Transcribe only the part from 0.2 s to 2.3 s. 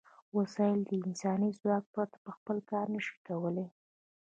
وسایل د انساني ځواک پرته